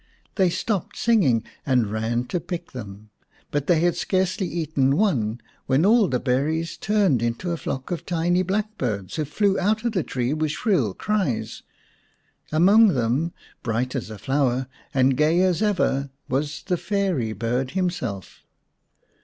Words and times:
They 0.33 0.49
stopped 0.49 0.97
singing 0.97 1.43
and 1.63 1.91
ran 1.91 2.23
to 2.29 2.39
pick 2.39 2.71
them, 2.71 3.11
but 3.51 3.67
they 3.67 3.81
had 3.81 3.95
scarcely 3.95 4.47
eaten 4.47 4.97
one 4.97 5.39
when 5.67 5.85
all 5.85 6.07
the 6.07 6.19
berries 6.19 6.75
turned 6.75 7.21
into 7.21 7.51
a 7.51 7.57
flock 7.57 7.91
of 7.91 8.03
tiny 8.03 8.41
blackbirds, 8.41 9.17
who 9.17 9.25
flew 9.25 9.59
out 9.59 9.83
of 9.85 9.91
the 9.91 10.01
tree 10.01 10.33
with 10.33 10.49
shrill 10.53 10.95
cries. 10.95 11.61
Among 12.51 12.87
them, 12.95 13.31
bright 13.61 13.95
as 13.95 14.09
a 14.09 14.17
flower 14.17 14.65
and 14.91 15.15
gay 15.15 15.39
as 15.41 15.61
ever, 15.61 16.09
was 16.27 16.63
the 16.63 16.77
fairy 16.77 17.31
bird 17.31 17.69
himself. 17.77 18.43